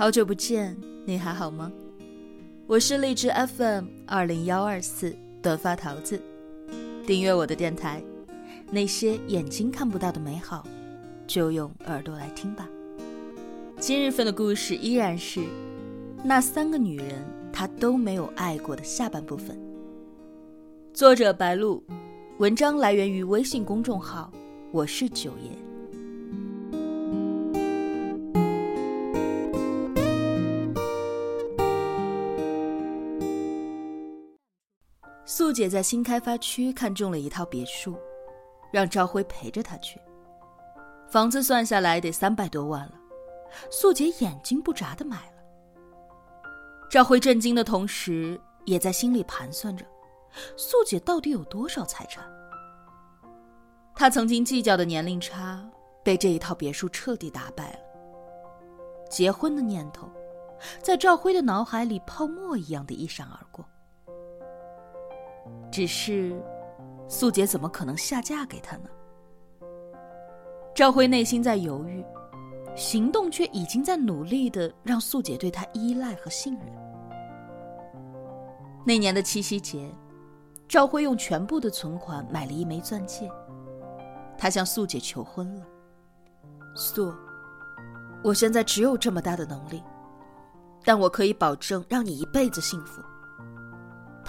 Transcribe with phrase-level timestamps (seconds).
[0.00, 1.70] 好久不见，你还好吗？
[2.66, 6.18] 我是荔枝 FM 二零幺二四短发桃子，
[7.06, 8.02] 订阅我的电台，
[8.70, 10.66] 那些眼睛看不到的美好，
[11.26, 12.66] 就用耳朵来听吧。
[13.78, 15.42] 今日份的故事依然是
[16.24, 17.22] 那三个女人，
[17.52, 19.54] 她都没有爱过的下半部分。
[20.94, 21.84] 作者白露，
[22.38, 24.32] 文章来源于微信公众号
[24.72, 25.50] “我是九爷”。
[35.40, 37.98] 素姐在新开发区看中了一套别墅，
[38.70, 39.98] 让赵辉陪着她去。
[41.10, 42.92] 房子算下来得三百多万了，
[43.70, 45.42] 素姐眼睛不眨的买了。
[46.90, 49.86] 赵辉震惊的同时，也在心里盘算着，
[50.58, 52.22] 素姐到底有多少财产。
[53.94, 55.66] 他曾经计较的年龄差，
[56.04, 57.78] 被这一套别墅彻底打败了。
[59.08, 60.06] 结婚的念头，
[60.82, 63.64] 在赵辉的脑海里泡沫一样的一闪而过。
[65.70, 66.40] 只是，
[67.08, 68.88] 素姐怎么可能下嫁给他呢？
[70.74, 72.04] 赵辉内心在犹豫，
[72.74, 76.66] 行动却已经在努力的让素姐对他依赖和信任。
[78.86, 79.92] 那年的七夕节，
[80.66, 83.30] 赵辉用全部的存款买了一枚钻戒，
[84.38, 85.66] 他向素姐求婚了。
[86.74, 87.12] 素，
[88.22, 89.82] 我现在只有这么大的能力，
[90.84, 93.02] 但我可以保证让你一辈子幸福。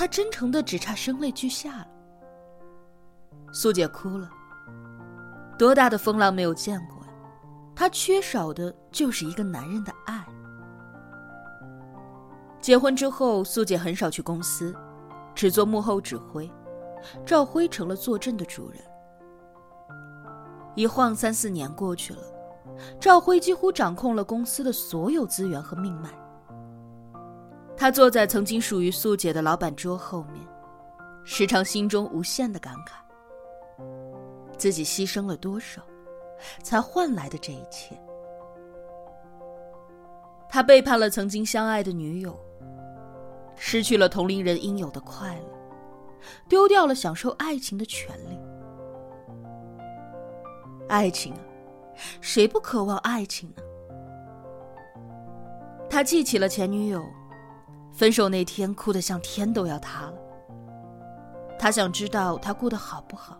[0.00, 1.86] 他真诚的只差声泪俱下了。
[3.52, 4.30] 苏姐哭了。
[5.58, 7.12] 多大的风浪没有见过呀？
[7.76, 10.24] 她缺少的就是一个男人的爱。
[12.62, 14.74] 结婚之后，苏姐很少去公司，
[15.34, 16.50] 只做幕后指挥，
[17.26, 18.80] 赵辉成了坐镇的主人。
[20.76, 22.22] 一晃三四年过去了，
[22.98, 26.08] 赵辉几乎掌控了公司的所有资源和命脉。
[27.80, 30.46] 他坐在曾经属于素姐的老板桌后面，
[31.24, 32.92] 时常心中无限的感慨：
[34.58, 35.80] 自己牺牲了多少，
[36.62, 37.98] 才换来的这一切？
[40.46, 42.38] 他背叛了曾经相爱的女友，
[43.56, 45.46] 失去了同龄人应有的快乐，
[46.50, 48.38] 丢掉了享受爱情的权利。
[50.86, 51.40] 爱情啊，
[52.20, 53.62] 谁不渴望爱情呢？
[55.88, 57.02] 他记起了前女友。
[57.92, 60.14] 分手那天，哭得像天都要塌了。
[61.58, 63.38] 他想知道他过得好不好，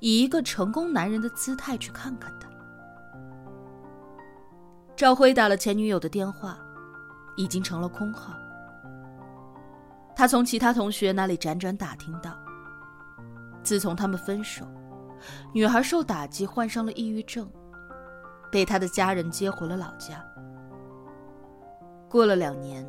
[0.00, 2.48] 以一个成功男人的姿态去看看他。
[4.94, 6.58] 赵辉打了前女友的电话，
[7.36, 8.34] 已经成了空号。
[10.14, 12.32] 他从其他同学那里辗转打听到，
[13.62, 14.66] 自从他们分手，
[15.54, 17.48] 女孩受打击患上了抑郁症，
[18.50, 20.22] 被他的家人接回了老家。
[22.10, 22.86] 过了两年。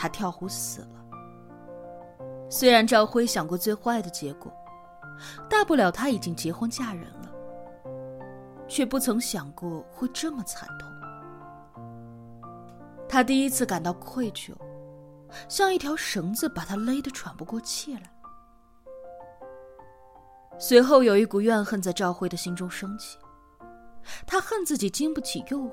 [0.00, 1.04] 他跳湖死了。
[2.48, 4.50] 虽然赵辉想过最坏的结果，
[5.46, 7.30] 大不了他已经结婚嫁人了，
[8.66, 10.88] 却不曾想过会这么惨痛。
[13.06, 14.54] 他第一次感到愧疚，
[15.50, 18.10] 像一条绳子把他勒得喘不过气来。
[20.58, 23.18] 随后有一股怨恨在赵辉的心中升起，
[24.26, 25.72] 他恨自己经不起诱惑，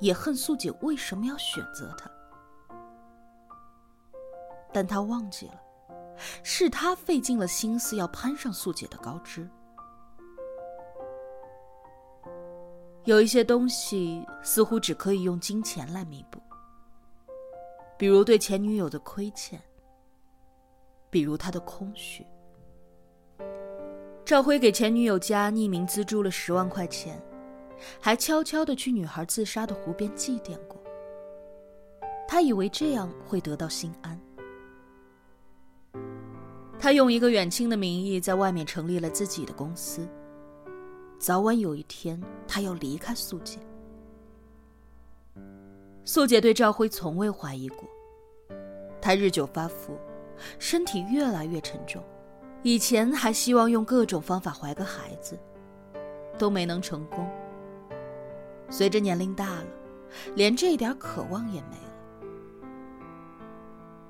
[0.00, 2.10] 也恨素姐为什么要选择他。
[4.76, 5.54] 但他忘记了，
[6.42, 9.48] 是他费尽了心思要攀上素姐的高枝。
[13.04, 16.38] 有一些东西似乎只可以用金钱来弥补，
[17.96, 19.58] 比如对前女友的亏欠，
[21.08, 22.26] 比如他的空虚。
[24.26, 27.18] 赵辉给前女友家匿名资助了十万块钱，
[27.98, 30.78] 还悄悄的去女孩自杀的湖边祭奠过。
[32.28, 34.20] 他以为这样会得到心安。
[36.86, 40.06] 他用一个远亲的名义在外面成立了自己的公司。
[41.18, 43.58] 早晚有一天，他要离开素姐。
[46.04, 47.88] 素姐对赵辉从未怀疑过。
[49.02, 49.98] 他日久发福，
[50.60, 52.00] 身体越来越沉重。
[52.62, 55.36] 以前还希望用各种方法怀个孩子，
[56.38, 57.28] 都没能成功。
[58.70, 59.66] 随着年龄大了，
[60.36, 62.28] 连这点渴望也没了。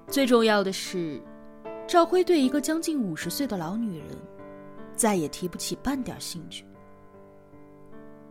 [0.09, 1.23] 最重要的是。
[1.87, 4.09] 赵辉对一个将近五十岁的老女人，
[4.97, 6.67] 再也提不起半点兴趣。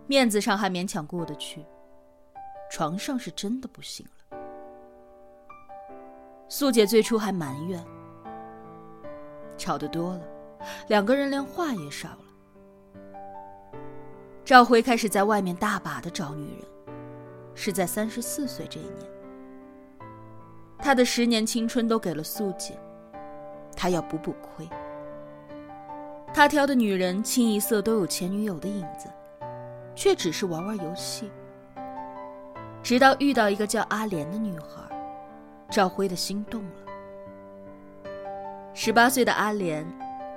[0.07, 1.65] 面子上还勉强过得去，
[2.69, 4.37] 床上是真的不行了。
[6.49, 7.81] 素姐最初还埋怨，
[9.57, 10.21] 吵得多了，
[10.89, 12.19] 两个人连话也少了。
[14.43, 16.67] 赵辉开始在外面大把的找女人，
[17.55, 19.07] 是在三十四岁这一年。
[20.77, 22.77] 他的十年青春都给了素姐，
[23.75, 24.67] 他要补补亏。
[26.33, 29.09] 他挑的女人清一色都有前女友的影子，
[29.95, 31.31] 却只是玩玩游戏。
[32.83, 34.81] 直到遇到一个叫阿莲的女孩，
[35.69, 38.11] 赵辉的心动了。
[38.73, 39.87] 十八岁的阿莲，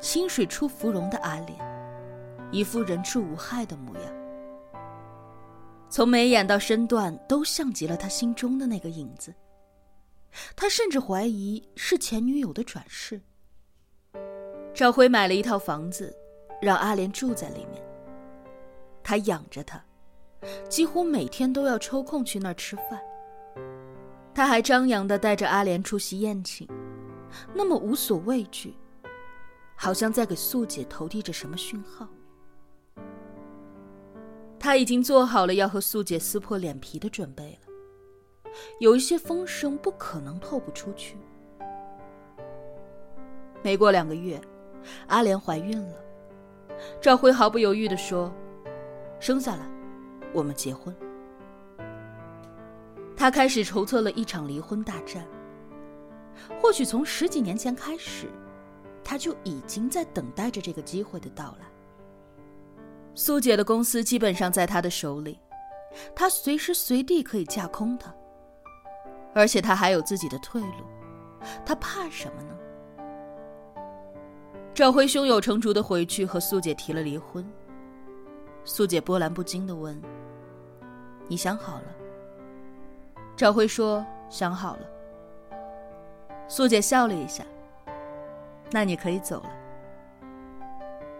[0.00, 1.58] 清水出芙蓉的阿莲，
[2.52, 4.04] 一副人畜无害的模样。
[5.90, 9.34] 从眉眼到身段，都像极了他心中的那个影子。
[10.54, 13.20] 他甚至怀疑是前女友的转世。
[14.78, 16.16] 赵辉买了一套房子，
[16.62, 17.84] 让阿莲住在里面。
[19.02, 19.84] 他养着她，
[20.68, 23.02] 几乎每天都要抽空去那儿吃饭。
[24.32, 26.64] 他还张扬的带着阿莲出席宴请，
[27.52, 28.72] 那么无所畏惧，
[29.74, 32.06] 好像在给素姐投递着什么讯号。
[34.60, 38.52] 他已经做好了要和素姐撕破脸皮的准备了。
[38.78, 41.16] 有一些风声不可能透不出去。
[43.60, 44.40] 没过两个月。
[45.06, 45.94] 阿莲怀孕了，
[47.00, 48.32] 赵辉毫不犹豫地说
[49.20, 49.66] ：“生下来，
[50.32, 50.94] 我们结婚。”
[53.16, 55.26] 他开始筹措了一场离婚大战。
[56.60, 58.28] 或许从十几年前开始，
[59.02, 61.66] 他就已经在等待着这个机会的到来。
[63.14, 65.40] 苏姐的公司基本上在他的手里，
[66.14, 68.14] 他随时随地可以架空他，
[69.34, 70.84] 而且他还有自己的退路，
[71.66, 72.56] 他怕什么呢？
[74.78, 77.44] 赵辉胸有成竹的回去和素姐提了离婚。
[78.64, 80.00] 素姐波澜不惊的问
[81.26, 81.86] ：“你想好了？”
[83.36, 84.82] 赵辉说：“想好了。”
[86.46, 87.44] 素姐笑了一下
[88.70, 89.50] ：“那你可以走了。”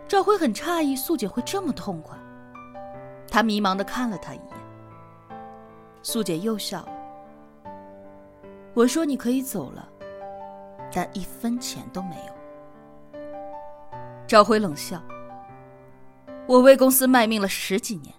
[0.06, 2.16] 赵辉很诧异，素姐会这么痛快。
[3.28, 4.56] 他迷茫的看了他一眼。
[6.05, 7.72] 素姐又笑了
[8.72, 9.88] ：“我说你可以走了，
[10.94, 12.38] 但一分钱都没有。”
[14.29, 15.03] 赵辉冷笑
[16.47, 18.15] ：“我为公司卖命了十几年，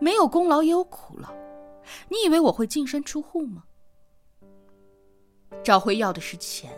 [0.00, 1.28] 没有功劳也有苦劳，
[2.08, 3.64] 你以为我会净身出户吗？”
[5.62, 6.72] 赵辉要的是钱，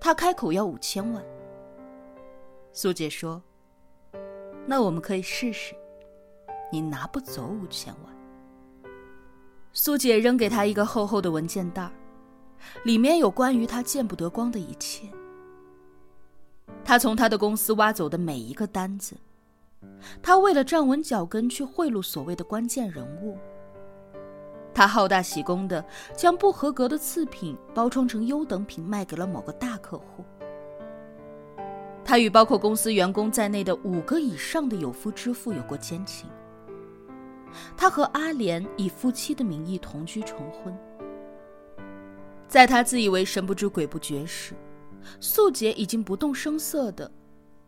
[0.00, 1.24] 他开口要五千万。
[2.72, 3.40] 苏姐说
[4.66, 5.72] ：“那我们可以试试，
[6.72, 8.92] 你拿不走五千万。”
[9.72, 11.88] 苏姐扔给他一个厚厚的文件袋，
[12.82, 15.08] 里面有关于他见不得光的一切。
[16.90, 19.14] 他从他的公司挖走的每一个单子，
[20.20, 23.38] 他为了站稳脚跟去贿赂所谓的关键人物，
[24.74, 25.84] 他好大喜功的
[26.16, 30.24] 将不合格的次品包装成优等品卖给了某个大客户。
[32.04, 36.28] 他与包括公司员工在内的五个以上的有夫之妇有过奸情。
[37.76, 40.76] 他和阿莲以夫妻的名义同居成婚，
[42.48, 44.56] 在他自以为神不知鬼不觉时。
[45.20, 47.10] 素姐已经不动声色的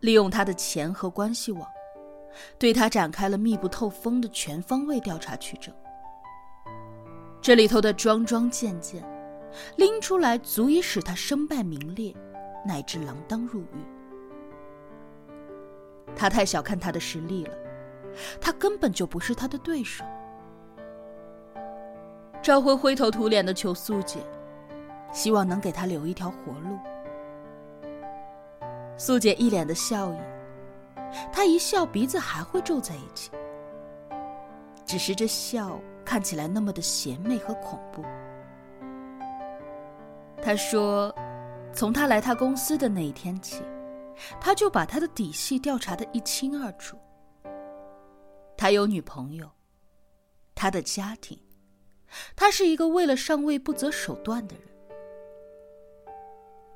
[0.01, 1.67] 利用他的钱和关系网，
[2.57, 5.73] 对他展开了密不透风的全方位调查取证。
[7.41, 9.03] 这里头的桩桩件件，
[9.77, 12.15] 拎出来足以使他身败名裂，
[12.65, 13.85] 乃至锒铛入狱。
[16.15, 17.53] 他太小看他的实力了，
[18.39, 20.05] 他根本就不是他的对手。
[22.41, 24.19] 赵辉灰头土脸的求素姐，
[25.11, 26.77] 希望能给他留一条活路。
[29.05, 30.17] 素姐一脸的笑意，
[31.29, 33.31] 她一笑鼻子还会皱在一起，
[34.85, 38.01] 只是这笑看起来那么的邪魅和恐怖。
[40.41, 41.13] 她说
[41.75, 43.61] ：“从他来他公司的那一天起，
[44.39, 46.97] 他就把他的底细调查的一清二楚。
[48.55, 49.51] 他有女朋友，
[50.55, 51.37] 他的家庭，
[52.37, 54.63] 他是一个为了上位不择手段的人。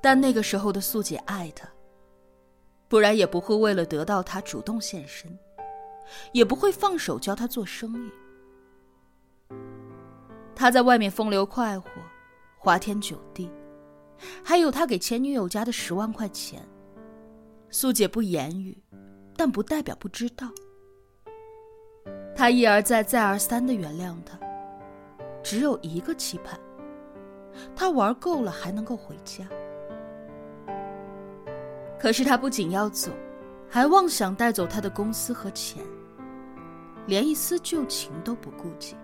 [0.02, 1.66] 但那个时候的素姐爱他。”
[2.88, 5.38] 不然也不会为了得到他主动现身，
[6.32, 8.12] 也不会放手教他做生意。
[10.56, 11.90] 他在外面风流快活，
[12.58, 13.52] 花天酒地，
[14.44, 16.68] 还有他给前女友家的十万块钱。
[17.70, 18.82] 素姐不言语，
[19.36, 20.48] 但不代表不知道。
[22.34, 24.40] 他一而再、再而三的原谅他，
[25.44, 26.58] 只有一个期盼：
[27.76, 29.46] 他玩够了还能够回家。
[32.00, 33.12] 可是他不仅要走，
[33.70, 35.84] 还妄想带走他的公司和钱，
[37.08, 38.96] 连一丝旧情都不顾及。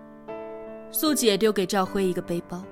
[0.90, 2.62] 素姐丢给赵辉一个背包，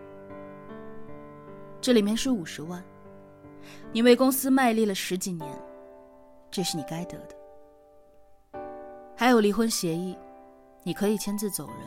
[1.81, 2.81] 这里面是五十万，
[3.91, 5.51] 你为公司卖力了十几年，
[6.53, 8.61] 这是你该得的。
[9.17, 10.17] 还有离婚协议，
[10.85, 11.79] 你可以签字走人，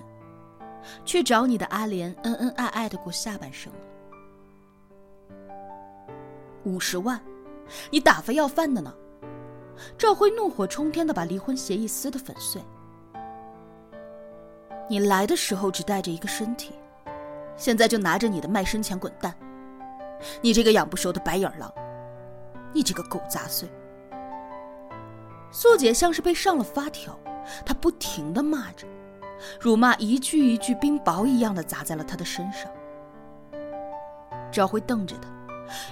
[1.06, 3.80] 去找你的阿莲恩恩爱爱的过下半生了。
[6.66, 7.22] 五十万，
[7.90, 8.94] 你打发要饭的呢？
[9.98, 12.62] 赵辉怒火冲天的把离婚协议撕得粉碎。
[14.90, 16.74] 你来的时候只带着一个身体，
[17.58, 19.36] 现在就拿着你的卖身钱滚蛋！
[20.42, 21.74] 你这个养不熟的白眼狼，
[22.72, 23.68] 你这个狗杂碎！
[25.52, 27.18] 素姐像是被上了发条，
[27.66, 28.88] 她不停的骂着，
[29.60, 32.72] 辱骂一句一句冰雹一样的砸在了他的身上。
[34.52, 35.30] 赵辉瞪着他，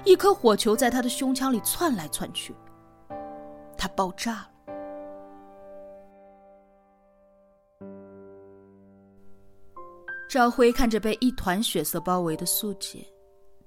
[0.06, 2.56] 一颗火球在他的胸腔里窜来窜去，
[3.78, 4.50] 他爆炸了。
[10.30, 13.06] 赵辉看着被一团血色包围的素姐，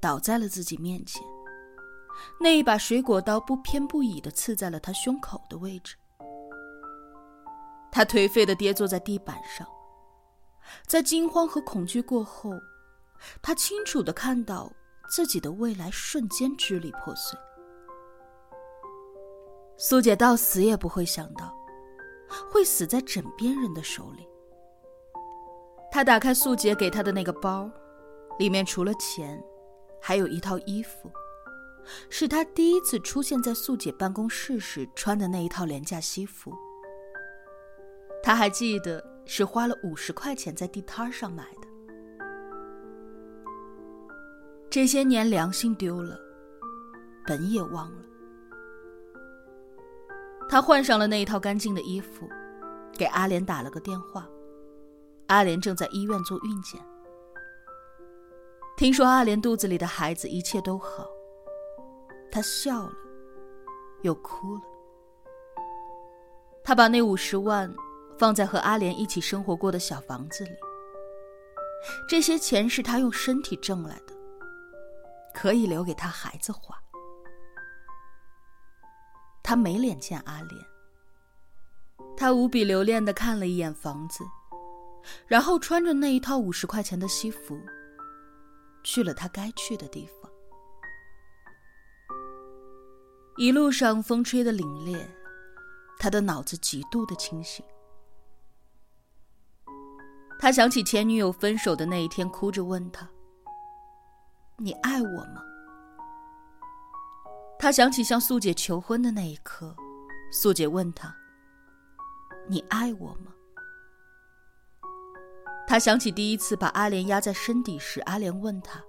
[0.01, 1.23] 倒在了自己面前。
[2.41, 5.95] 那一把水果刀不偏不倚的刺在了他胸口的位置。
[7.93, 9.67] 他颓废的跌坐在地板上，
[10.87, 12.51] 在惊慌和恐惧过后，
[13.41, 14.71] 他清楚的看到
[15.09, 17.39] 自己的未来瞬间支离破碎。
[19.77, 21.55] 苏姐到死也不会想到，
[22.51, 24.27] 会死在枕边人的手里。
[25.91, 27.71] 他打开素姐给他的那个包，
[28.39, 29.43] 里面除了钱，
[30.01, 31.11] 还有一套衣服。
[32.11, 36.53] 是他第一次出现在素姐办公室时穿的那一套廉价西服。
[38.23, 41.66] 他还记得是花了五十块钱在地摊上买的。
[44.77, 46.21] 这些年良心丢了，
[47.27, 48.05] 本也忘了。
[50.51, 52.29] 他换上了那一套干净的衣服，
[52.93, 54.29] 给阿莲打了个电话。
[55.29, 56.79] 阿莲正在医院做孕检。
[58.77, 61.09] 听说阿莲肚子里的孩子一切都好。
[62.31, 62.93] 他笑了，
[64.03, 64.63] 又哭了。
[66.63, 67.75] 他把那五十万
[68.19, 70.51] 放在和阿莲一起生活过的小房子里。
[72.07, 74.13] 这些钱是他用身体挣来的，
[75.37, 76.75] 可以留给他孩子花。
[79.43, 80.67] 他没脸见阿莲。
[82.17, 84.25] 他无比留恋的看了一眼房子，
[85.27, 87.61] 然后穿着那一套五十块钱的西服，
[88.83, 90.31] 去了他该去的地方。
[93.37, 95.07] 一路上风吹得凛冽，
[95.99, 97.63] 他的脑子极度的清醒。
[100.39, 103.07] 他想起前女友分手的那一天，哭着问他
[104.59, 105.43] ：“你爱我吗？”
[107.59, 109.75] 他想起向素姐求婚的那一刻，
[110.31, 111.15] 素姐问他
[112.49, 113.33] ：“你爱我吗？”
[115.67, 118.81] 他想起第一次把阿莲压在身底时，阿莲问他：“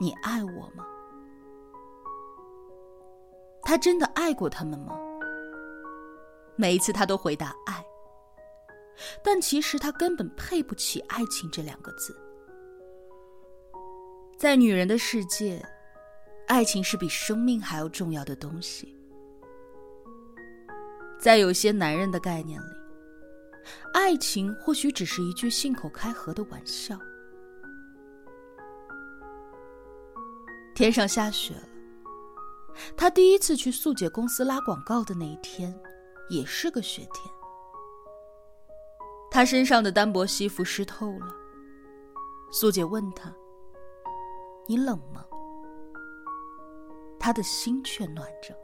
[0.00, 0.84] 你爱我吗？”
[3.62, 4.98] 他真的爱过他们吗？
[6.56, 7.84] 每一次他都回答爱，
[9.22, 12.18] 但其实他根本配不起“爱情”这两个字。
[14.42, 15.64] 在女人的世界，
[16.48, 18.92] 爱情是比生命还要重要的东西。
[21.16, 22.74] 在有些男人的概念里，
[23.94, 26.98] 爱情或许只是一句信口开河的玩笑。
[30.74, 31.68] 天上下雪了。
[32.96, 35.72] 他第一次去素姐公司拉广告的那一天，
[36.28, 37.32] 也是个雪天。
[39.30, 41.32] 他身上的单薄西服湿透了。
[42.50, 43.32] 素姐问他
[44.66, 45.24] ：“你冷吗？”
[47.18, 48.56] 他的心却暖着。